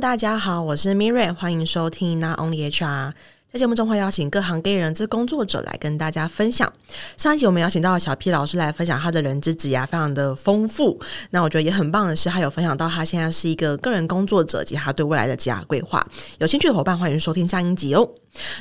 [0.00, 3.14] 大家好，我是 Miriam，欢迎收听 Not Only HR。
[3.50, 6.70] 在节目中会邀请各行各业人资工作者来跟大家分享。
[7.16, 11.00] 上一集我们邀请到小 P 老师来分享他的人资职涯非常的丰富。
[11.30, 16.06] 那我觉得也很棒的是，他有分享到他现在是一个个人工作者及他对未来的职涯规划。
[16.40, 18.06] 有兴趣的伙伴欢迎收听下一集哦。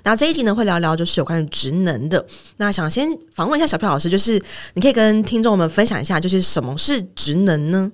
[0.04, 2.26] 那这一集呢会聊聊就是有关于职能的。
[2.56, 4.42] 那想先访问一下小 P 老师，就是
[4.76, 7.92] 你可以跟听众们分享一下，就是什么是职能呢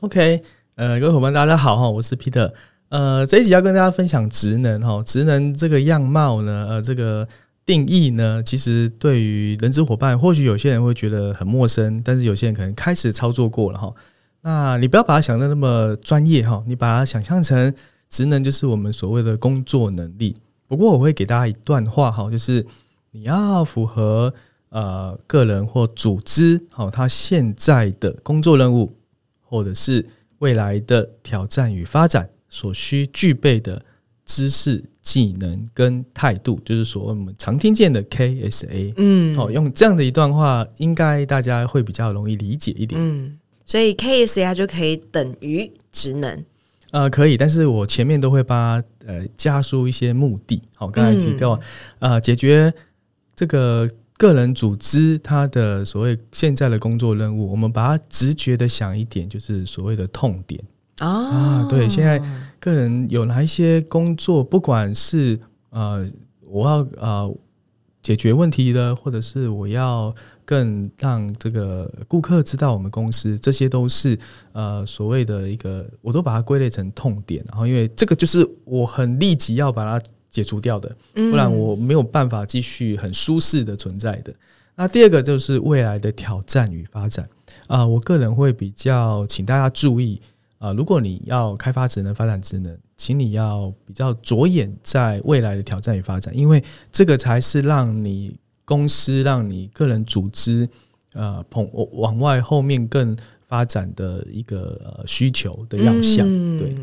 [0.00, 0.42] ？OK，
[0.76, 2.50] 呃，各位伙伴大家好哈，我是 Peter。
[2.90, 7.28] 呃，这一集要跟大家分享职能哈，职能这个样貌呢，呃，这个
[7.66, 13.92] 定义呢，其实对于人资伙伴，或许有些人会觉得很陌生，但是有些人可能开始操作过了哈。
[14.40, 17.74] 那你不要把它想的那么专业哈，你把它想象成
[18.08, 20.34] 职能就是我们所谓的工作能力。
[20.66, 22.64] 不过我会给大家一段话哈，就是
[23.10, 24.32] 你要符合
[24.70, 28.96] 呃个人或组织好，他现在的工作任务，
[29.42, 30.06] 或者是
[30.38, 32.30] 未来的挑战与发展。
[32.48, 33.84] 所需具备的
[34.24, 38.94] 知识、技能跟态度，就是说我们常听见的 KSA。
[38.96, 43.00] 嗯，好，用这样的一段话，应该大家会比较容易理解一点。
[43.00, 46.44] 嗯，所以 KSA 就可以等于职能。
[46.90, 50.62] 呃，可以，但是我前面都会把呃加入一些目的。
[50.76, 51.60] 好，刚才提到啊、
[51.98, 52.72] 嗯呃，解决
[53.34, 60.62] 这个个人组织它的所谓现在的工作任务，我们把它直觉的想一点，就是所谓的痛点。
[61.00, 62.20] 哦、啊，对，现在
[62.58, 65.38] 个人有哪一些工作，不管是
[65.70, 66.04] 呃，
[66.44, 67.32] 我要呃
[68.02, 70.12] 解决问题的，或者是我要
[70.44, 74.18] 更让这个顾客知道我们公司，这些都是
[74.52, 77.44] 呃所谓的一个，我都把它归类成痛点。
[77.48, 84.34] 然后，因为这个就是我很立即要把它解除掉的，不然我没有办法继续很舒适的存在的。
[84.74, 87.28] 那第二个就是未来的挑战与发展
[87.68, 90.20] 啊、呃，我个人会比较请大家注意。
[90.58, 100.68] 啊，如果你要开发职能、发展职能，请你要比较着眼在未来的挑战与发展，因为这个才是让你公司、让你个人组织，
[101.12, 103.16] 呃，捧往外后面更
[103.48, 106.26] 发展的一个需求的样相。
[106.28, 106.74] 嗯、对，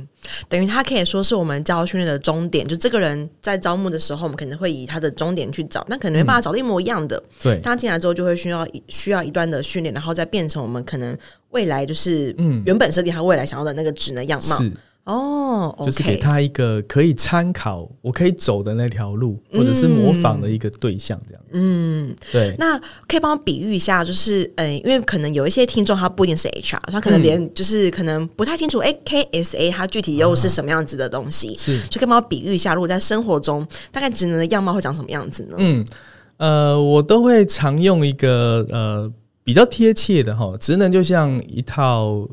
[0.50, 2.68] 等于他可以说是我们教育训练的终点。
[2.68, 7.16] 就这个人在招募的时候，我们可能会以他的终点去找，但可能没办法找到一模一样的。
[7.18, 11.18] 嗯、对，他进来之后就会需要需要一段的训练，然后再变成我们可能。
[11.52, 14.70] 未来就是嗯，原本设定他未来想要的那个职能样貌是
[15.06, 21.50] 哦，okay、就是给他一个可以参考，我可以走的那条路，或者是模仿的一个对象，这样子。
[21.54, 22.56] 嗯，对。
[22.58, 22.76] 那
[23.08, 31.50] 可以帮我比喻一下，就是呃，因为可能有一些听众他不一定是 HR，他可能连就是可能不太清楚，哎、嗯，KSA 它具体又是什么样子的东西？
[31.50, 35.56] 啊、是，就可以帮我比喻一下，如果在生活中大概职能的样貌会长什么样子呢？
[35.60, 35.86] 嗯，
[36.38, 39.14] 呃，我都会常用一个呃。
[39.46, 42.28] 比较贴切的哈，职能就像一套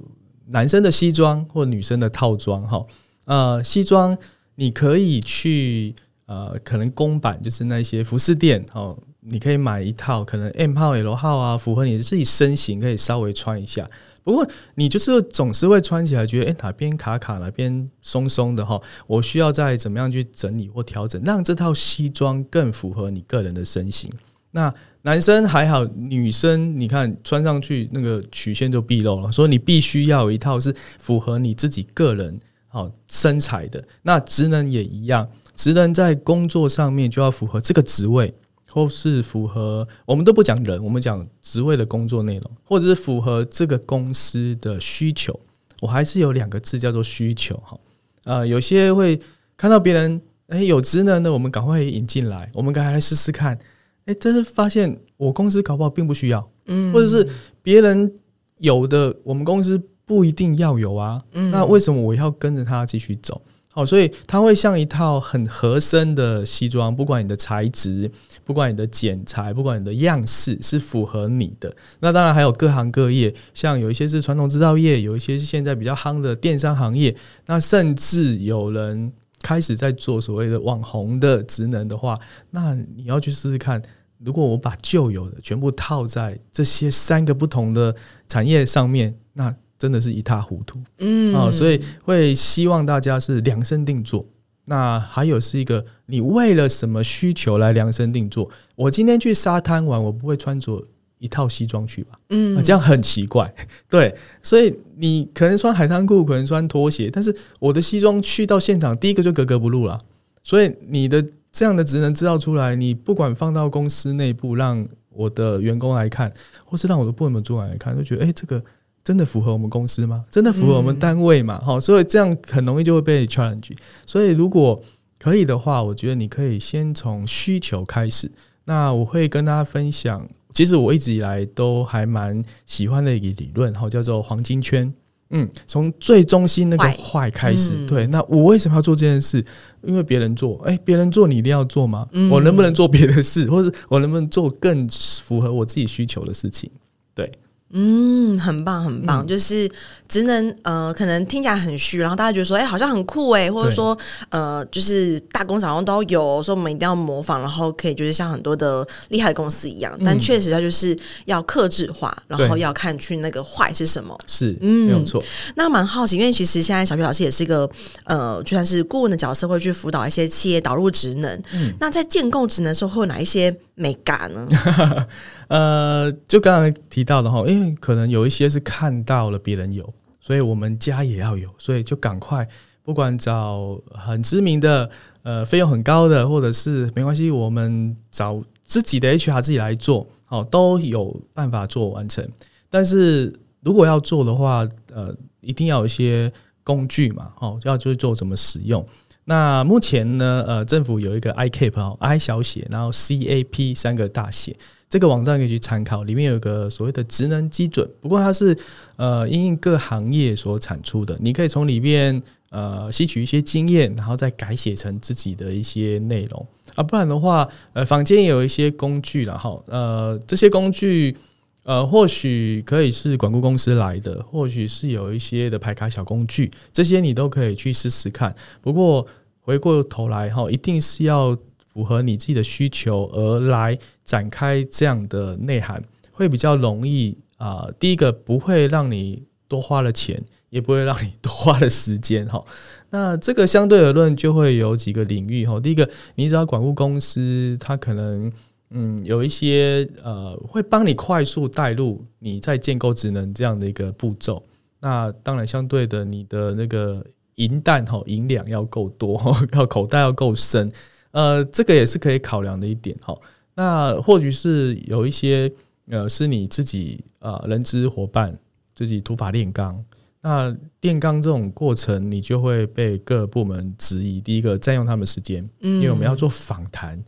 [0.53, 2.85] 男生的西装或女生的套装哈。
[3.25, 4.17] 呃，西装
[4.57, 5.95] 你可以去
[6.27, 13.89] 呃，可能公版就是那些服饰店哦，你可以买一套，可能 M 号、L 号啊，符合你自己身形，可以稍微穿一下。
[14.25, 24.11] 不过你就是总是会穿起来觉得，诶，哪边卡卡，哪边松松的哈，我需要再怎么样去整理或调整，让这套西装更符合你个人的身形。
[24.53, 33.83] 那男生还好，女生你看穿上去那个曲线就毕露了，所以你必须要有一套是符合你自己个人好身材的。
[34.03, 38.33] 那职能也一样，职能在工作上面就要符合这个职位，
[38.69, 45.41] 或是符合我们都不讲人，我们讲职位的工作内容，或者是符合这个公司的需求。
[45.81, 47.77] 我还是有两个字叫做需求哈。
[48.25, 49.19] 呃，有些会
[49.57, 53.59] 看到别人诶、有职能的，我们赶快引进来，我们赶快来试试看。
[54.07, 57.27] 哎，但是发现我公司搞不好并不需要，嗯，或者是
[57.63, 58.13] 别人
[58.59, 61.23] 有的，我们公司不一定要有啊。
[61.33, 63.41] 嗯，那为什么我要跟着他继续走？
[63.75, 68.11] 好，所以它会像一套很合身的西装，不管你的材质，
[68.45, 71.75] 不管你的剪裁，不管你的样式是符合你的。
[72.01, 79.13] 那当然还有各行各业，像有一些是传统制造业，有一些是现在比较夯的电商行业，那甚至有人。
[79.42, 82.18] 开始在做所谓的网红的职能的话，
[82.50, 83.83] 那你要去试试看。
[84.24, 87.94] 如果我把旧有的全部套在这些三个不同的
[88.28, 90.78] 产业上面，那真的是一塌糊涂。
[90.98, 94.24] 嗯啊，所以会希望大家是量身定做。
[94.66, 98.48] 那还有是一个，你为了什么需求来量身定做？
[98.77, 100.86] 我今天去沙滩玩，我不会穿着。
[101.22, 103.54] 一套西装去吧，嗯，这样很奇怪，
[103.89, 110.01] 对，所以你可能穿海滩裤，可能穿拖鞋，但是我的西装去到现场，第一个就格格不入了。
[110.42, 116.33] 所以你的这样的职能制造出来，你不管放到公司内部，让我的员工来看，
[116.65, 118.60] 或是让我的部门主管来看，就觉得，诶，这个
[119.04, 120.24] 真的符合我们公司吗？
[120.28, 121.63] 真的符合我们单位吗？
[121.65, 123.71] 好、嗯，所以这样很容易就会被 challenge。
[124.04, 124.83] 所以如果
[125.21, 128.33] 可以的话，我觉得你可以先从需求开始。
[128.65, 134.93] 那我会跟大家分享，其实我一直以来都还蛮喜欢的一个理论，哈，叫做黄金圈。
[135.34, 138.07] 嗯，从最中心那个坏开始，嗯、对。
[138.09, 139.43] 那我为什么要做这件事？
[139.83, 142.07] 因为别人做，哎、欸，别人做你一定要做吗？
[142.13, 144.87] 嗯、我能不能做别的事，或者我能不能做更
[145.22, 146.71] 符合我自己需求的事情？
[147.15, 147.33] 对。
[147.72, 149.71] 嗯，很棒，很棒，嗯、就是
[150.07, 153.97] 职能，呃，可能听起来很虚，然后大家觉得说，哎、欸，好像很酷哎，或者说，
[154.28, 165.22] 呃，就是大公司好像都有，说我们一定要模仿，然后可以就是像很多的厉害的公司一样，嗯、但确实它就是要克制化，然后要看去那个坏是什么，是，嗯，没有错。
[165.54, 167.69] 那蛮好奇，因为其实现在小皮老师也是一个，
[168.04, 171.42] 呃，就算是顾问的角色，会去辅导一些企业导入职能。
[171.54, 174.47] 嗯，那在建构职能的时候，会有哪一些美感呢？
[175.53, 179.87] 呃，就刚才提到的哈，因为可能有一些是看到了别人有，
[180.19, 182.49] 所以我们家也要有，所以就赶快，
[182.83, 184.91] 不管找很知名的，
[185.22, 192.27] 呃，费用很高的，或者是没关系，我们找自己的 HR 自己来做，哦，都有办法做完成。
[192.71, 196.33] 但是如果要做的话，呃，一定要有一些
[196.65, 198.83] 工具嘛，哦，要就是做怎么使用。
[199.27, 204.57] 那目前呢，呃，政府有一个 ICAP 哦，I 小写，然后 CAP 三个大写。
[204.92, 208.54] 这个网站可以去参考，里面有个所谓的职能基准，不过它是
[208.97, 221.16] 呃因应各行业所产出的，你可以从里面呃吸取一些经验，然后再改写成自己的一些内容啊，不然的话，呃，坊间也有一些工具了哈，呃，这些工具
[221.65, 228.36] 呃或许可以是管顾公司来的，或许是有一些的排卡小工具，这些你都可以去试试看。
[228.60, 229.06] 不过
[229.41, 231.34] 回过头来哈，一定是要。
[231.72, 242.45] 符合你自己的需求而来展开这样的内涵，会比较容易啊、第一个不会让你多花了钱，也不会让你多花了时间哈。
[242.91, 245.59] 那这个相对而论就会有几个领域哈。
[245.59, 248.30] 第一个，你只要管顾公司，它可能
[248.71, 254.42] 嗯有一些呃会帮你快速带入你在建构职能这样的一个步骤。
[254.78, 257.04] 那当然相对的，你的那个
[257.35, 259.21] 银弹哈银两要够多，
[259.52, 260.71] 要口袋要够深。
[261.12, 263.16] 呃，这个也是可以考量的一点哈。
[263.54, 265.52] 那或许是有一些
[265.88, 268.37] 呃，是你自己呃，人资伙伴
[268.75, 269.82] 自己土法炼钢。
[270.25, 274.20] 那炼钢这种过程，你就会被各部门质疑。
[274.20, 277.02] 第一个占用他们时间，因为我们要做访谈，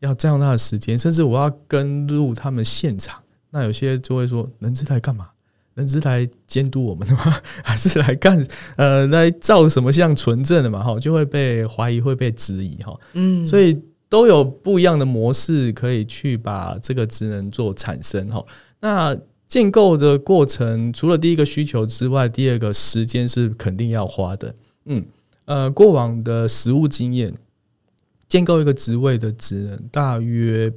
[0.00, 3.22] 要占用他的时间，甚至我要跟入他们现场。
[3.50, 5.30] 那有些就会说，人资在干嘛？
[5.78, 7.40] 人是来监督我们的吗？
[7.62, 8.44] 还是来干
[8.76, 10.82] 呃来照什么像纯正的嘛？
[10.82, 12.98] 哈，就会被怀疑，会被质疑哈。
[13.12, 18.44] 嗯，所以都有不一样的模式可以去把这个职能做产生哈。
[18.80, 19.16] 那
[19.46, 24.54] 建构的过程，除了第一个需求之外，第二个时间是肯定要花的。
[24.86, 25.06] 嗯，
[25.44, 27.32] 呃，过往的实务经验，
[28.28, 30.72] 建构一个职位的职能，大约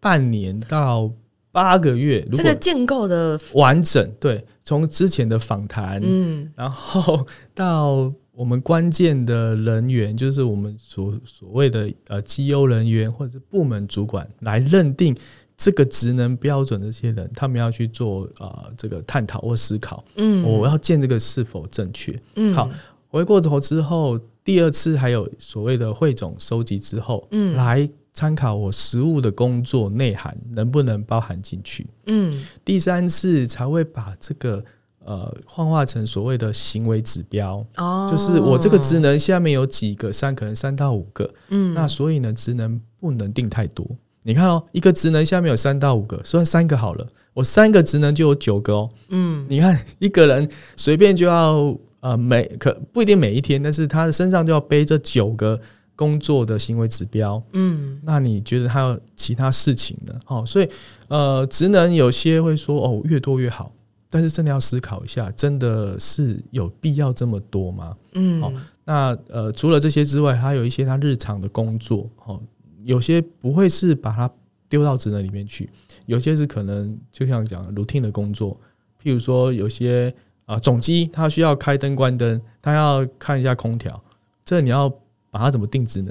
[0.00, 1.12] 半年到。
[1.56, 15.16] 八个月，这个建构的完整，对，从之前的访谈，嗯，然后到我们关键的人员，就是我们所所谓的呃绩优人员或者是部门主管来认定
[15.56, 22.20] 这个职能标准的这些人，他们要去做啊、呃、这个探讨或思考，嗯，我要建这个是否正确？
[22.34, 22.70] 嗯，好，
[23.08, 27.88] 回过头之后，第二次还有所谓的汇总收集之后，嗯，来。
[28.16, 31.86] 参考我实务的工作内涵能不能包含进去？
[32.06, 34.64] 嗯，第三次才会把这个
[35.04, 37.62] 呃幻化成所谓的行为指标。
[37.76, 41.30] 哦，就是我这个职能下面有几个，三可能三到五个。
[41.50, 43.86] 嗯，那所以呢，职能不能定太多。
[44.22, 47.06] 你看哦，一个职能下面有三到五个，算三个好了。
[47.34, 48.88] 我三个职能就有九个哦。
[49.10, 55.60] 嗯，你看一个人随便就要呃每可不一定每一天，但是他的身上就要背着九个。
[55.96, 60.14] 工作的行为指标，嗯，那你觉得还有其他事情呢？
[60.26, 60.68] 哦，所以
[61.08, 63.72] 呃，职能有些会说哦，越多越好，
[64.10, 67.96] 但是真的要思考一下，真的是有必要这么多吗？
[68.12, 68.52] 嗯，好，
[68.84, 72.38] 那呃，除了这些之外，还有一些他日常的工作，哦，
[72.84, 74.30] 有些不会是把它
[74.68, 75.70] 丢到职能里面去，
[76.04, 78.54] 有些是可能就像讲 routine 的工作，
[79.02, 84.04] 譬如说有些啊总机他需要开灯关灯，他要看一下空调，
[84.44, 84.92] 这你要。
[85.36, 86.08] 把它怎么定职能？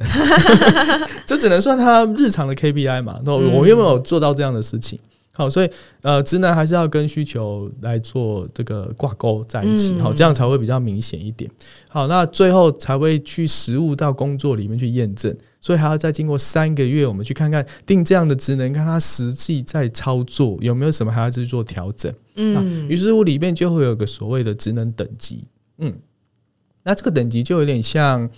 [1.25, 3.19] 这只能算他日常的 KPI 嘛？
[3.25, 4.99] 那我有没有做到这样的事情？
[5.33, 5.69] 好，所以
[6.03, 11.49] 呃，职能还是要跟需求来做这个挂钩在一起，好，这样才会比较明显一点。
[11.87, 22.13] 好，那最后才会去实物到工作里面去验证，所以还要再经过三个月，我们去看看定这样的职能，看他实际在操作有没有什么还要去做调整。
[22.35, 25.45] 嗯，于是乎里面就会有个所谓的职能等级。
[25.79, 25.93] 嗯，
[26.83, 28.29] 那这个等级就有点像，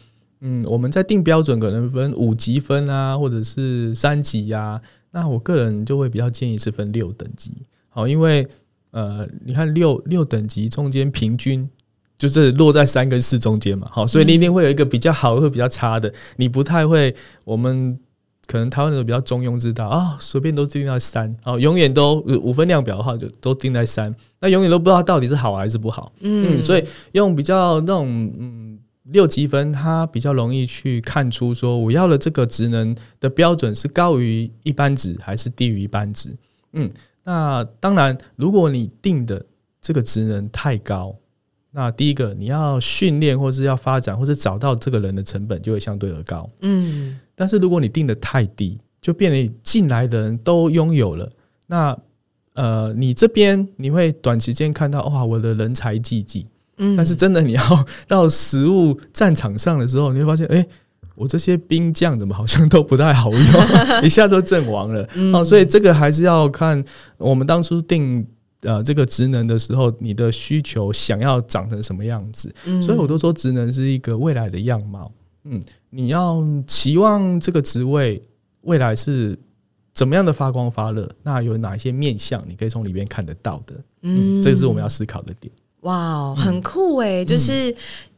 [0.42, 4.82] 嗯，我们在定标准可能分五级分啊，或者是三级呀、啊。
[5.12, 7.52] 那我个人就会比较建议是分六等级，
[7.90, 8.46] 好，因为
[8.92, 11.68] 呃，你看六六等级中间平均
[12.18, 17.16] 就是落在三跟四中间嘛，好，所以你一定会有一个比较好，会比较差的，你不太会，
[17.46, 17.98] 我们
[18.46, 28.77] 可能台湾人比较中庸之道啊，随便都定在三，好，永远都五分量表的话就都定在三，那永远都不知道到底是好还是不好，嗯，所以用比较那种嗯。
[29.12, 36.36] 六级分，它比较容易去看出说，我要的这个职能的标准是高于一般值还是低于一般值。
[36.74, 36.92] 嗯，
[37.24, 39.46] 那当然，如果你定的
[39.82, 41.16] 这个职能太高，
[41.72, 46.50] 那第一个你要训练或是要发展或是找到这个人的成本就会相对而高。
[46.62, 51.32] 嗯，但是如果你定的太低，就变得进来的人都拥有了，
[51.68, 51.98] 那
[52.54, 56.48] 呃，你这边你会短时间看到哇，我的人才济济。
[56.78, 60.70] 嗯，但是真的，你要到实物战场上的时候，你会发现，哎、欸，
[61.16, 63.42] 我这些兵将怎么好像都不太好用，
[64.06, 65.08] 一下都阵亡了。
[65.34, 66.84] 哦，所以这个还是要看
[67.18, 68.26] 我们当初定
[68.62, 72.54] 呃这个职能的时候，你的需求想要长成什么样子。
[72.66, 75.12] 嗯所以我都说职能是一个未来的样貌。
[75.46, 78.22] 嗯，你要期望这个职位
[78.62, 79.38] 未来是
[79.94, 83.74] 怎么样的发光发热，那有哪一些面相你可以从里面看得到的？
[84.02, 85.52] 嗯，这个是我们要思考的点。
[85.88, 87.24] 哇，很酷诶！
[87.24, 87.74] 就是，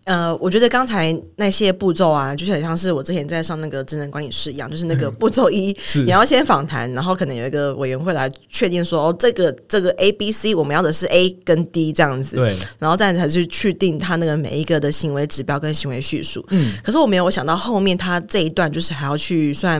[0.06, 16.44] 呃，我觉得刚才那些步骤啊，就是很像是我之前在上那个职能管理师一样，就是那个步骤一，你要先访谈，然后可能有一个委员会来确定说，哦，这个这个 A、B、C，我们要的是 A 跟 D 这样子，对，然后再才去确定他那个每一个的行为指标跟行为叙述。
[16.50, 19.80] 嗯，可是我没有想到后面他这一段就是还要去算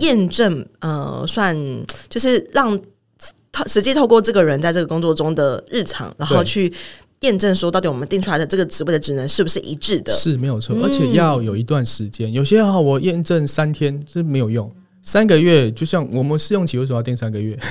[0.00, 1.56] 验证，呃，算
[2.08, 2.76] 就是让。
[3.66, 6.72] 实际透过这个人在这个工作中的日常，然后去
[7.20, 10.12] 验证说，到底我们定出来的这个职位的职能是不是一致的？
[10.12, 12.32] 是没有错，而且要有一段时间。
[12.32, 14.70] 有些哈，我验证三天是没有用，
[15.02, 17.58] 三个月就像我们试用期为什么要定三个月？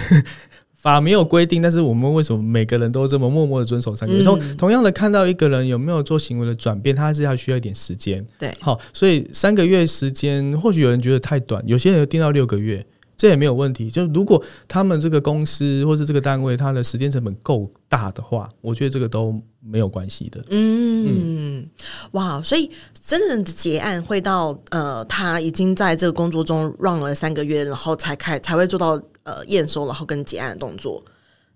[0.73, 4.23] 法没有规定，但是我们为什么每个人都这么默默的遵守三个月？
[4.23, 8.23] 同同样的，看到一个人有没有做行为的转变，他还是要需要一点时间。
[8.37, 12.85] 对，好，所以三个月时间，或许有人觉得太短，有些人定到六个月。
[13.17, 13.89] 这也没有问题。
[13.89, 20.43] 就如果他们这个公司或是这个单位，它的时间成本够大的话，我觉得这个都没有关系的。
[20.49, 21.69] 嗯，嗯
[22.11, 31.03] 哇，所以真正的结案会到呃，他已经在这个工作中 run 了三个月，然后才开才会做到呃验收，然后跟结案的动作。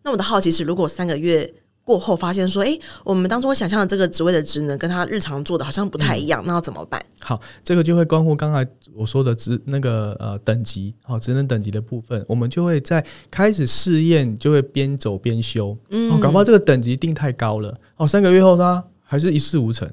[0.04, 1.54] 那我的好奇是，如果三个月。
[1.90, 7.04] 过后发现说，哎、欸，我们当中想象的这个职位的职能跟他日常做的好像不太一样，嗯、那要怎么办？
[7.20, 15.76] 好，这个就会关乎刚才我说的职那个呃等级，好职能等级的部分，我们就会在开始试验，就会边走边修。
[15.90, 19.90] 嗯，哦，搞不好这个等级定太高了，哦，三个月后呢还是一事无成。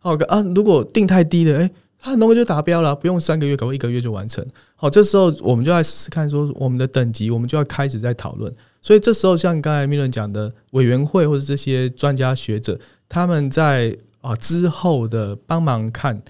[0.00, 4.44] 好啊，如果定太低了，哎、欸，他很容易就达标了，不用三个月，搞不好一个月就完成。
[4.74, 8.52] 好，这时候我们就来试试看，说我们的等级，我们就要开始在讨论。
[8.86, 12.78] 所以这时候，像刚才米伦讲的委员会或者这些专家学者，
[13.08, 16.22] 他们在啊之后的帮忙看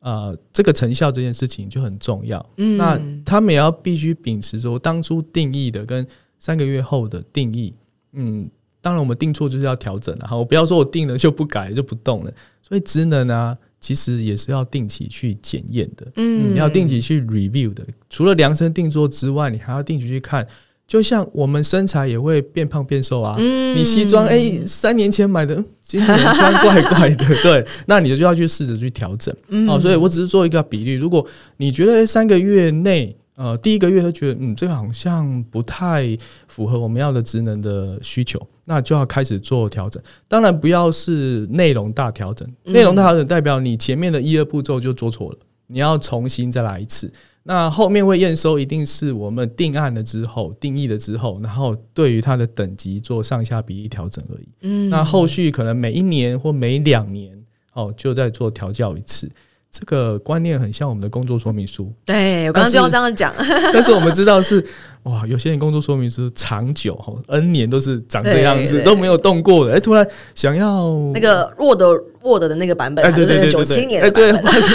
[0.00, 2.44] 啊这个成效这件事情就很重要。
[2.56, 6.04] 嗯，那他们也要必须秉持说当初定义的跟
[6.40, 7.72] 三个月后的定义。
[8.14, 8.50] 嗯，
[8.80, 12.32] 当然我们定错就是要调整了哈，我不要说我定了就不改就不动了。
[12.60, 16.10] 所以职能呢，其实也是要定期去检验的。
[16.16, 17.86] 嗯，你要定期去 review 的。
[18.08, 20.44] 除了量身定做之外，你还要定期去看。
[20.90, 29.32] 就像我们身材也会变胖变瘦啊，嗯、你西装哎、欸，三年前买的，今年穿怪怪的， 对，那你就要去试着去调整。
[29.50, 30.94] 嗯、哦，所以我只是做一个比例。
[30.94, 31.24] 如果
[31.58, 36.18] 你觉得三个月内，呃，第一个月他觉得嗯，这个好像不太
[36.48, 40.02] 符合我们要的职能的需求，那就要开始做调整。
[40.26, 47.08] 当然不要是内容大调整，内容大调整代表你前面的一二步骤就做错了，你要重新再来一次。
[47.42, 54.48] 那后面会验收，一定是我们定案了之后，定义了之后，然后对于它的等级做上下比例调整而已。
[54.60, 57.36] 嗯，那后续可能每一年或每两年，
[57.72, 59.30] 哦，就在做调教一次。
[59.72, 61.92] 这个观念很像我们的工作说明书。
[62.04, 63.32] 对，我刚刚就要这样讲。
[63.72, 64.64] 但是我们知道是，
[65.04, 69.72] 哇，有些人工作说明是长久哈，N 年都是长这样子，都没有动过的。
[69.72, 71.80] 哎，突然想要那个 Word
[72.22, 74.30] Word 的那个版本，哎，对对对对九七年，哎，对，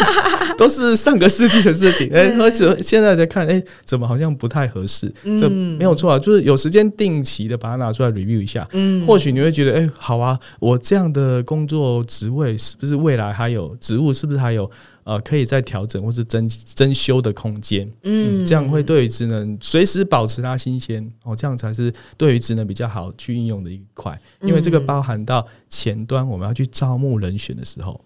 [0.57, 2.09] 都是上个世纪的事情。
[2.11, 5.13] 哎，而且现在在看，哎，怎么好像不太合适？
[5.39, 8.67] 这没有错啊，就是有时间定期的把它拿出来 review 一下。
[8.71, 14.11] 嗯，或许你会觉得，哎，好啊，我这样的工作职位是不是未来还有职务？
[14.11, 14.69] 是不是还有？
[15.05, 28.03] 呃，可以再调整或是增增修的空间，嗯，这样会对于职能随时保持它新鲜哦，这样才是对于职能比较好去应用的一块，因为这个包含到前端我们要去招募人选的时候，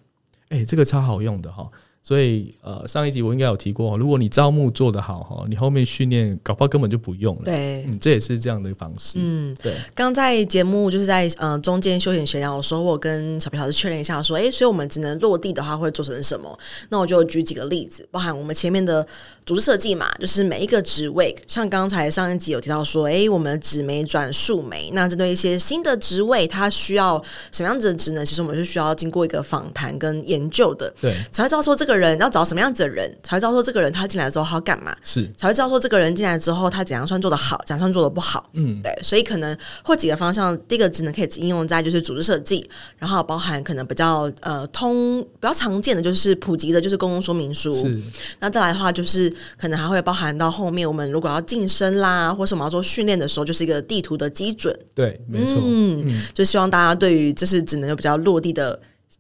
[0.50, 1.70] 诶，这个超好用的哈。
[2.01, 7.41] 所以，呃，上一集我应该有提过，如果你招募做得好哈，你后面训练搞不好根本就不用了。
[7.46, 9.20] 对，嗯，这也是这样的方式。
[9.22, 9.74] 嗯，对。
[9.94, 16.58] 刚在节目就是在呃中间休闲闲聊的时候，我跟小皮老师确认一下说，诶，所以我们只能落地的话会做成什么？
[16.89, 19.06] 那我就举几个例子，包含我们前面的
[19.50, 28.25] 组织设计嘛，就是每一个职位，像刚才上一集有提到说，诶，我们纸媒转数媒，那针对一些新的职位，它需要什么样子的职能？
[28.25, 32.00] 其实我们是需要经过一个访谈跟研究的，对，才会知道说这个。
[32.00, 38.50] 人要找什么样子的人，才会知道说这个人他进来之后他要干嘛，是才会知道说这个人进来之后他怎样算做得好，怎样算做得不好。
[38.53, 47.74] 嗯，对，所以可能或几个方向，第一个职能可以应用在就是组织设计，然后包含可能比较呃通比较常见的就是普及的就是公共说明书。
[47.74, 48.01] 是，
[48.39, 54.77] 那再来的话就是可能还会包含到后面我们如果要晋升啦，或是我们要做训练的时候，就是一个地图的基准。
[54.93, 55.55] 对，没错。
[55.63, 58.79] 嗯，嗯就希望大家对于就是只能有比较落地的。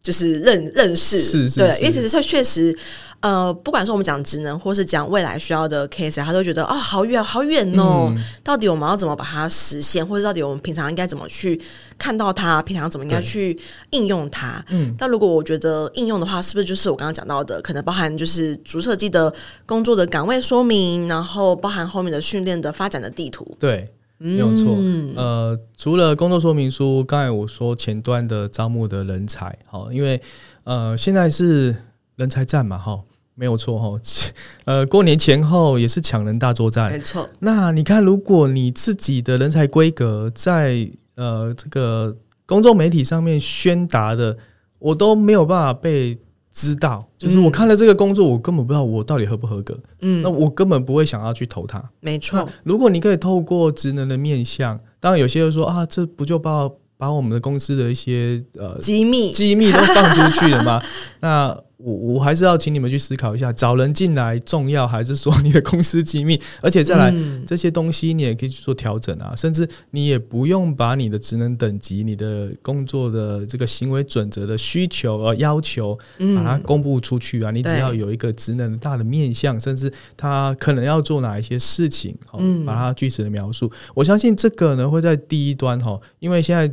[0.09, 2.75] 就是认认识，是是是对，因为其实它确实，
[3.19, 11.61] 呃，不管是我们讲职能，或是讲未来需要的 case，他都觉得哦，好远好远哦，嗯、到底我们要怎么把它实现，或者到底我们平常应该怎么去
[11.95, 13.55] 看到它，平常怎么应该去
[13.91, 14.65] 应用它？
[14.69, 19.31] 嗯，但如果我觉得应用的话，是不是就是我刚刚讲到的，可能包含就是主设计的
[19.67, 23.55] 工作的岗位说明，然后包含后面的训练的发展的地图？
[23.59, 23.87] 对。
[24.21, 30.21] 没有错，嗯、呃，除了工作说明书，刚才我说前端的招募的人才，好，因为
[30.65, 31.75] 呃现在是
[32.17, 32.99] 人才战嘛，哈，
[33.35, 33.99] 没有错哈，
[34.65, 37.29] 呃过年前后也是抢人大作战，没错。
[37.39, 44.37] 那你看，如果你自己的人才规格在呃这个公众媒体上面宣达的，
[44.79, 46.17] 我都没有办法被。
[46.51, 49.77] 知道，就是我看了这个工作，我根本不知道我到底合不合格。
[50.01, 51.83] 嗯，那我根本不会想要去投他。
[51.99, 60.81] 没错，如果你可以透过职能的面向，当然有些人说啊，这不就把把我们的公司的一些呃机密机密都放出去了吗？
[61.21, 61.57] 那。
[61.81, 66.37] 我我还是要请你们去思考一下，找人进来重要还是说你的公司机密？
[66.61, 75.97] 而且再来、嗯、这些东西，你也可以去做调整啊，甚至你也不用把你的职能等级、你的工作的这个行为准则的需求而要求，
[76.35, 77.49] 把它公布出去啊。
[77.49, 83.71] 嗯、你只要有一个职能大的面向，甚至他可能要做哪一些事情，嗯，把它具体的描述。
[83.93, 86.69] 我相信这个呢会在第一端哈，因为现在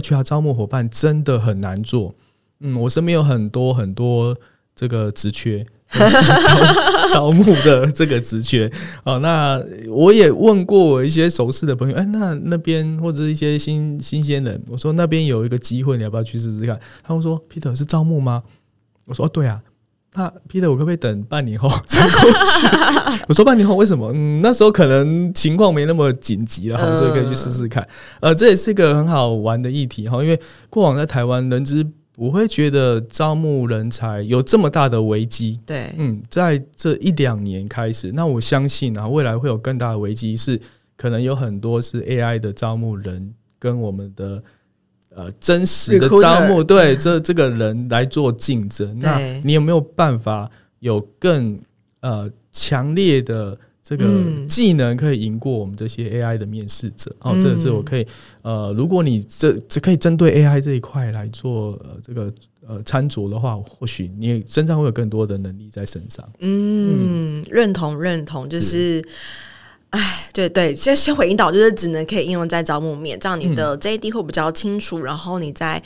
[0.00, 2.16] HR 招募伙伴真的很难做。
[2.60, 4.36] 嗯，我身边有很多很多
[4.74, 8.70] 这个职缺， 招招募的这个职缺。
[9.04, 16.80] 哦，那我也问过我一些熟识的朋友，哎，那那边或者一些新新鲜人，我说那边有一个机会，你要不要去试试看？
[17.02, 18.42] 他们说，Peter 是招募吗？
[19.04, 19.62] 我说，哦，对啊。
[20.14, 23.22] 那 Peter，我可不可以等半年后 再过去？
[23.28, 24.10] 我说半年后为什么？
[24.14, 27.86] 嗯，那时候可能情况没那么紧急了，哈所以可以去试试看。
[28.20, 30.40] 呃，这也是一个很好玩的议题哈，因为
[30.70, 31.86] 过往在台湾人资。
[32.16, 40.58] 我会觉得招募人才有这么大的危机，对，嗯，在这一两年开始，那我相信啊，未来会有更大的危机，是
[40.96, 44.42] 可能有很多是 AI 的招募人跟我们的
[45.14, 51.60] 呃真实的招募，对，这这个人来做竞争，那你有没有办法有更
[52.00, 53.58] 呃强烈的？
[53.88, 54.04] 这个
[54.48, 58.04] 技能可以赢过我们这些 AI 的面试者，嗯、哦，这个是我可以
[58.42, 62.34] 呃，如果你这只可以针对 AI 这一块来做呃这个
[62.66, 66.28] 呃参酌的话，或许你身上会有更多的能力在身上。
[66.40, 67.44] 嗯，嗯。
[67.48, 69.00] 认同认同，就是，
[69.90, 75.80] 哎是，对对，先先回引导，就是只能可以应用在招募面，这样你的 JD 会比较清楚，嗯、然后你在。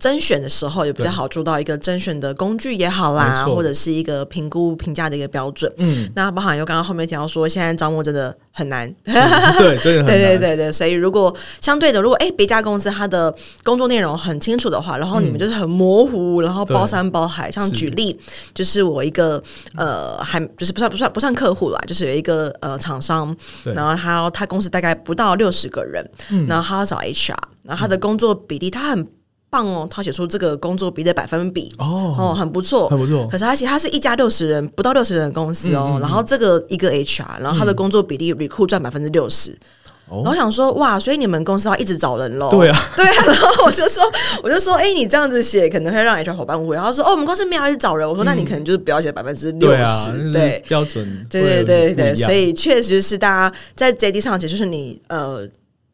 [0.00, 5.70] 甄选的时候也比较好做到一个甄选的工具也好啦，或者是一个评估评价的一个标准。
[5.76, 8.90] 嗯，那包含又刚刚后面提到说，现在招募真的很难。
[9.04, 10.06] 对，真的很难。
[10.08, 13.32] 对对对对，所以如果相对的，如果哎别家公司它的
[13.62, 17.50] 工作内容很清楚的话，然后你们就是很模糊，然后包山包海。
[17.50, 18.18] 像举例，
[18.54, 19.42] 就是我一个
[19.76, 23.36] 呃，还就是不算不算不算客户啦，就是有一个呃厂商，
[23.74, 26.08] 然后他他公司大概不到六十个人，
[26.48, 27.34] 然后他要找 HR，
[27.64, 29.06] 然后他的工作比例他很。
[29.50, 33.26] 棒哦，他写出这个工作比的百分比哦哦，很不错，很不错。
[33.26, 39.56] 可是他写他是一家六十人，不到六十人的公司哦，嗯嗯嗯然后这个一个 HR，然后他的工作比例 recruit 赚百分之六十。
[40.12, 42.50] 然后想说哇，所以你们公司要一直找人喽？
[42.50, 43.24] 对啊， 对啊。
[43.26, 44.02] 然后我就说，
[44.42, 46.74] 我就说，哎，你这样子写可能会让 HR 伙伴误会。
[46.74, 48.08] 然后说，哦，我们公司没有一直找人。
[48.08, 51.24] 我说，那你可能就是不要写百分之六十，对，标准。
[51.30, 55.46] 对对对对，所以确实是大家在 JD 上写，就是你呃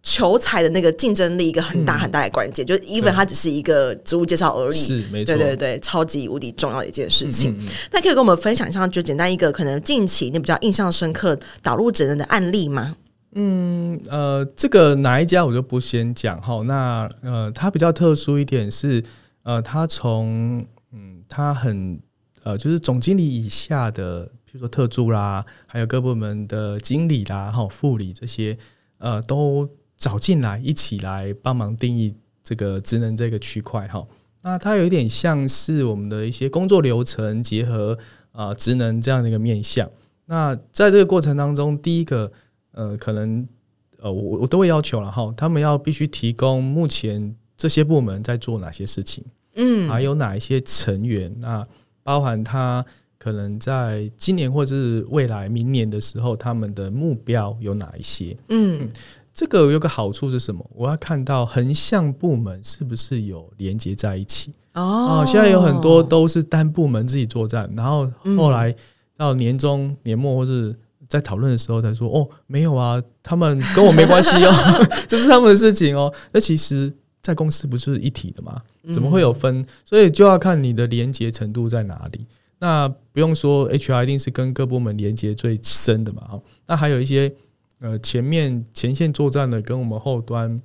[0.08, 2.64] 求才的那个竞争力一个很大很大的关键。
[2.64, 7.52] 就 even 它只是一个职务介绍而已，是没错，对对对，超级无敌重要的一件事情。
[7.90, 12.96] 那可以跟我们分享一下，就简单一个可能近期你比较印象深刻导入职能的案例吗？
[13.34, 16.62] 嗯，呃，这个哪一家我就不先讲哈。
[16.62, 19.02] 那呃，它比较特殊一点是，
[19.42, 22.00] 呃，它从嗯，它很
[22.44, 28.56] 呃，就是总经理以下的，比如说特助啦，还有各部门的经理啦、哈副理这些，
[28.98, 34.06] 呃，都找进来一起来帮忙定义这个职能这个区块哈。
[34.42, 37.98] 那它有一点像是我们的一些工作流程结合
[38.32, 39.90] 啊、呃、职能这样的一个面向。
[40.26, 42.32] 那在这个过程当中，第一个。
[42.72, 43.48] 呃，可能
[44.00, 51.66] 呃，我我都会要求了哈，他们要必须提供目前这些部门在做哪些事情，嗯，还有哪一些成员，那
[52.02, 52.84] 包含他
[53.16, 58.36] 可能在今年或者是未来明年的时候，他们的目标有哪一些？
[58.50, 58.90] 嗯，嗯，
[59.36, 60.68] 这个有个好处是什么？
[60.74, 65.22] 我要看到横向部门是不是有连接在一起哦。
[65.26, 68.74] 现在有很多都是单部门自己作战，然后后来
[69.16, 70.74] 到年终年末或是。
[71.08, 74.52] 在讨论的时候才说哦，没有啊，他们跟我没关系哦，
[75.06, 76.12] 这是他们的事情哦。
[76.32, 78.60] 那其实，在公司不是一体的吗？
[78.92, 79.64] 怎么会有分？
[79.84, 82.26] 所以就要看你的连接程度在哪里。
[82.58, 86.22] 那不用说，HR 一定是跟各部门连接最深的嘛。
[86.22, 87.32] 哈，那还有一些
[87.80, 90.60] 呃，前面前线作战的跟我们后端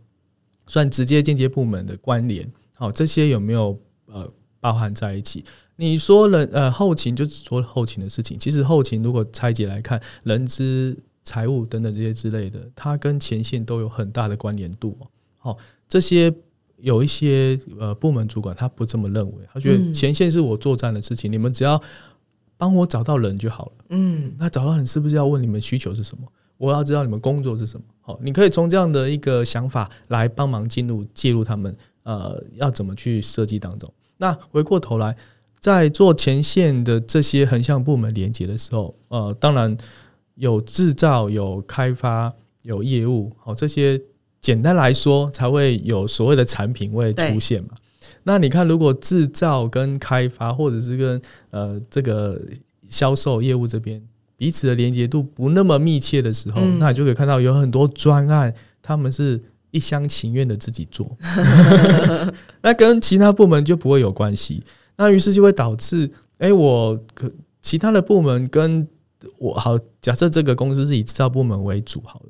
[0.68, 5.44] 算直接间接部门的关联，好，这些有没有呃包含在一起？
[5.76, 14.98] 你说人呃后勤就只说后勤的事情，其实后勤如果拆解来看，人资、财务等等这些之类的，它跟前线都有很大的关联度。
[15.38, 15.58] 好，
[15.90, 16.34] 这些
[16.78, 21.82] 有一些呃部门主管他不这么认为，他觉得前线是我作战的事情，你们只要
[22.56, 23.72] 帮我找到人就好了。
[23.90, 26.26] 嗯，那找到人是不是要问你们需求是什么？
[26.62, 27.86] 我要知道你们工作是什么。
[28.02, 33.92] 好，你可以从这样的一个想法来帮忙进入介入他们呃要怎么去设计当中。
[34.18, 35.16] 那回过头来。
[35.62, 39.78] 在做前线的这些横向部门连接的时候，呃，当然
[40.34, 44.02] 有制造、有开发、有业务，好，这些
[44.40, 47.76] 简单来说才会有所谓的产品会出现嘛。
[48.24, 51.22] 那你看，如果制造跟开发，或者是跟
[51.52, 52.42] 呃这个
[52.90, 54.02] 销售业务这边
[54.42, 58.52] 彼此的连接度不那么密切的时候，嗯、那你就可以看到有很多专案，
[58.82, 61.16] 他们是一厢情愿的自己做，
[62.64, 64.64] 那跟其他部门就不会有关系。
[64.98, 68.88] 那于是就会导致，哎、欸，我可其他的部门跟
[69.38, 72.30] 我好，假设这个公司是以制造部门为主好了，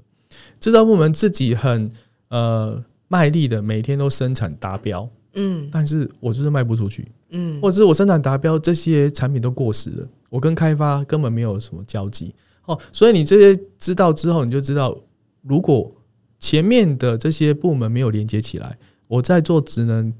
[0.59, 1.89] 制造部门自己很
[2.27, 12.33] 呃卖力的，每天都生产达标，嗯，但是我就是卖不出去，嗯，或者是我生产达标，这些产品都过时了，我跟开发根本没有什么交集，
[12.65, 14.97] 哦，所以你这些知道之后，你就知道，
[15.43, 15.93] 如果
[16.39, 20.11] 前面的这些部门没有连接起来，我在做职能。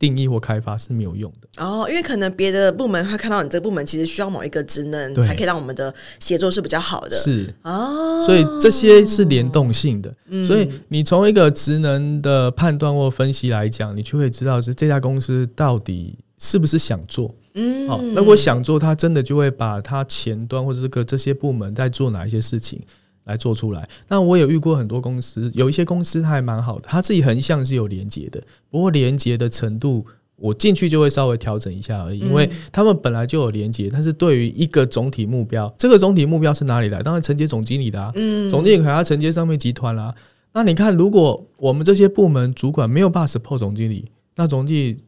[0.00, 7.10] 定义或开发是没有用的哦，因为可能别的部门会看到你这个部门其实需要某一个职能，才可以让我们的协作是比较好的。
[7.10, 10.10] 是哦，所以这些是联动性的。
[10.28, 17.34] 嗯，所以你从一个职能的判断或分析来讲，你就会知道是这家公司到底是不是想做。
[17.54, 22.80] 嗯，好，那我想做，他真的就会把他前端或者这个这些部门在做哪一些事情。
[23.24, 23.86] 来做出来。
[24.08, 30.04] 那我也遇过很多公司，有一些公司它还蛮好的，它自己横向是有连接的，不过连接的程度，
[30.36, 37.02] 我进去就会稍微调整一下而已，因为他们本来就有连接，但是对于一个总体目标，这个总体目标是哪里来？
[37.02, 38.10] 当然承接总经理的啊，
[38.48, 40.12] 总经理还要承接上面集团啦。
[40.52, 45.04] 那你看，如果我们这些部门主管没有办法 support 总经理，那总经理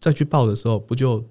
[0.00, 1.22] 再去报的时候，不就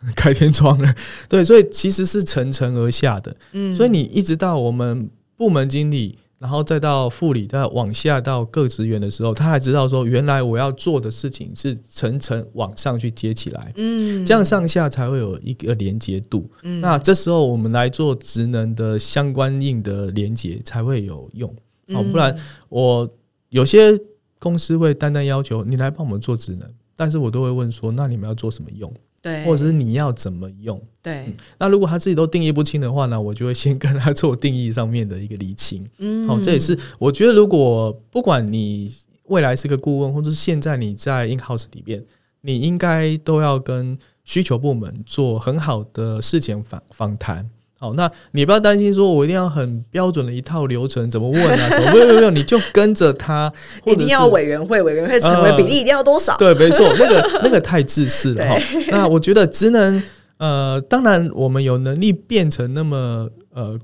[0.16, 0.94] 开天窗了？
[1.28, 3.36] 对，所以其实是层层而下的。
[3.52, 5.10] 嗯所以你一直到我们。
[5.38, 16.50] 部门经理，然后再到副理，再往下到各职员的时候，他还知道说，原来我要做的事情是层层往上去接起来，嗯，这样上下才会有一个连接度。
[16.64, 21.54] 嗯，那这时候我们来做职能的相关应的连接才会有用。
[21.92, 22.36] 好，不然
[22.68, 23.08] 我
[23.50, 23.96] 有些
[24.40, 28.92] 公司会单单要求你来帮我们做职能，但是我都会问说，那你们要做什么用？
[29.20, 30.80] 对，或者是你要怎么用？
[31.02, 35.84] 对、嗯，那如果他自己都定义不清的话呢，我就会先跟他做定义上面的一个厘清。
[35.98, 42.04] 嗯，好，这也是我觉得，如果不管你未来是个顾问，或者是现在你在 in house 里边，
[42.42, 47.50] 你应该都要跟需求部门做很好的事前访访谈。
[47.80, 51.70] 好，那你不要担心，说我一定要很标准的一套流程，怎么问啊？
[51.70, 53.52] 什么没有没有你就跟着他，
[53.86, 56.32] 一定要委员会，委员会成为比例一定要多少？
[56.32, 58.56] 呃、对，没错，那个那个太自私了哈。
[58.90, 60.02] 那我觉得职能，
[60.38, 63.78] 呃，当然我们有能力变成那么呃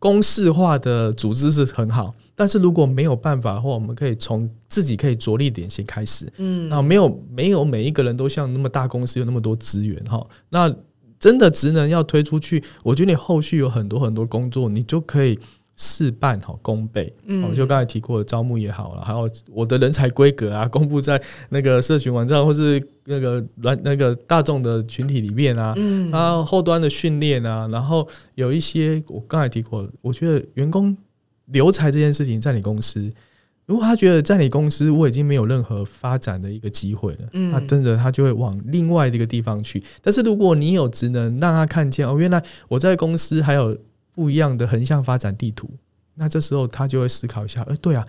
[0.00, 6.26] 公式化的组织是很好，但是如果没有办法的话，我们可以从自己可以着力点先开始。
[6.38, 10.26] 嗯，那没有没有每一个人都像那么大公司有那么多资源哈。
[10.48, 10.74] 那
[11.18, 15.38] 真的职能要推出去，我觉得你后续有很多很多工作，你就可以
[15.76, 17.12] 事半好功倍。
[17.26, 30.96] 嗯，我就刚才提过的招募也好了，还有我的人才规格啊， 公布在那个社群网站或是那个软那个大众的群体里面啊，嗯，然后后端的训练啊，然后有一些我刚才提过，我觉得员工
[31.46, 33.12] 留才这件事情在你公司。
[33.68, 39.82] 如果他觉得在你公司我已经没有任何发展的一个机会了，嗯，那真的他就会往另外的一个地方去。
[40.00, 43.76] 但是如果你有职能让他看见哦，原来我在公司还有
[44.14, 45.68] 不一样的横向发展地图，
[46.14, 48.06] 那这时候他就会思考一下，哎，对啊，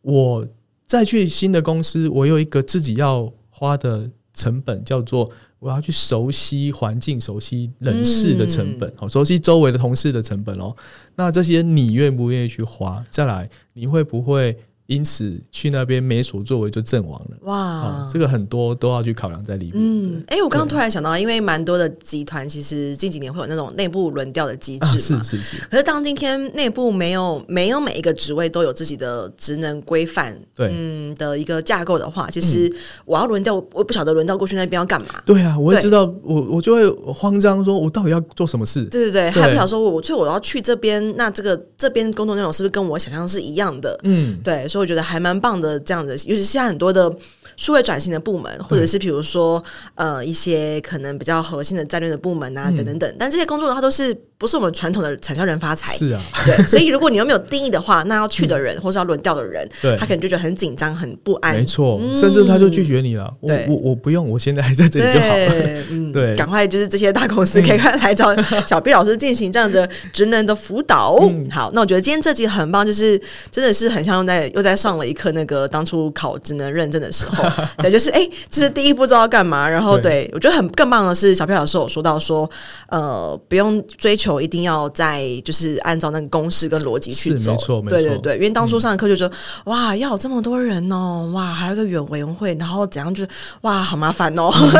[0.00, 0.46] 我
[0.86, 10.74] 再去新的公司，我有一个自己要花的成本，叫做我要去熟悉环境、熟悉人事的成本，好，熟悉周围的同事的成本哦。
[11.16, 13.04] 那这些你愿不愿意去花？
[13.10, 14.56] 再来，你会不会？
[14.86, 17.36] 因此去那边没所作为就阵亡了。
[17.42, 19.74] 哇、哦，这个很多都要去考量在里面。
[19.76, 25.22] 嗯，哎、欸，我刚刚突然想到，因为蛮多的集团其实近几年会有那种内部轮调的机制嘛、啊。
[25.22, 25.68] 是是是。
[25.68, 32.70] 可是当今天内部没有没有每一个职位都有自己的职能规范，对，嗯的一个架构的话，其实
[33.04, 35.08] 我要轮调，我不晓得轮到过去那边要干嘛。
[35.24, 38.84] 对啊，我也知道，我我就会慌张，说我到底要做什么事？
[38.86, 43.98] 对对对，还不晓得说我所以我要去这边，那这个这边工作内容是不是跟我想象是一样的？
[44.02, 44.82] 嗯，对，所以。
[44.82, 47.08] 我觉得还蛮棒的，这样子，尤其是现在很多的
[47.56, 49.62] 数位转型的部门，或者是比如说
[49.94, 54.12] 呃一些可能比较核心的战略的部门啊，等等等，但这些工作的话都是。
[54.42, 63.32] 不是我们传统的产销人发财，是啊， 对，所以如果你又没有定义的话，那要去的人、嗯、 或是要轮调的人，对，他可能就觉得很紧张、很不安，没错、嗯，甚至他就拒绝你了。
[63.38, 65.82] 我我我不用，我现在还在这里就好了。
[65.90, 68.34] 嗯，对，赶快就是这些大公司可以快来找
[68.66, 71.48] 小 B 老师进行这样的职能的辅导、嗯。
[71.48, 73.16] 好，那我觉得今天这集很棒，就是
[73.52, 77.44] 真的是很像又在又在上了一课那个当初考职能认证的时候，
[77.78, 82.50] 对，就是哎，就是第一步知道要干嘛，然后对，对我觉得很更棒的是小 P 老师有说到说，
[82.88, 85.22] 呃，不用追求一定要在。
[85.44, 88.34] 就是按照那个公式跟逻辑去走，没错，对对对。
[88.36, 89.32] 因为当初上的课就说、嗯，
[89.72, 93.24] 哇，要有这么多人哦，哇，还有个委员会，然后怎样就，
[93.62, 94.70] 哇，好麻烦哦、嗯。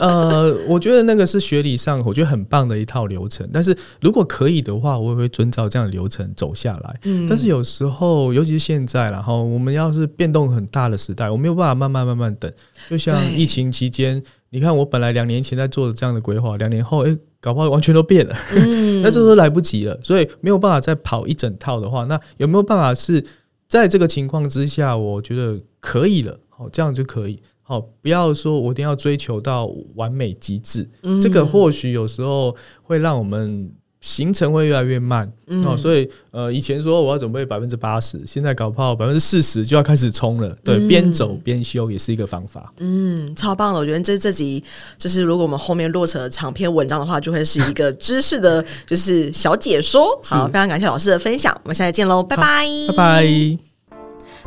[0.00, 7.00] 呃，我觉得那个是学理上我觉得很棒的一套流程，但是如果可以的话，我也会遵照这样的流程走下来。
[7.04, 12.50] 嗯，但是有时候，尤其是现在，然后我们要是变动很大的时代，我没有办法慢慢慢慢等。
[12.88, 17.16] 就像疫情期间，你看我本来两年前在做的这样的规划，两年后，哎。
[17.42, 23.24] 搞不好完全都变了，嗯， 那这时候来不及了，所以没有办法再跑一整套的话，那有没有办法是
[23.66, 33.72] 在这个情况之下，我觉得可以了，好，这样就可以，好，不要说我一定要追求到完美极致，嗯，这个或许有时候会让我们。
[34.00, 40.56] 行程会越来越慢，嗯，哦，所以呃，以前说我要准备百分之八十，现在搞不好百分之四十就要开始冲了。
[40.64, 42.72] 对，边，嗯，走边修也是一个方法。
[42.78, 43.80] 嗯，超棒的！
[43.80, 44.64] 我觉得这这集
[44.96, 50.18] 就是如果我们后面落成长篇文章的话，就会是一个知识的，就是小解说。
[50.24, 53.69] 好，非常感谢老师的分享，我们下次见喽，拜拜，拜拜。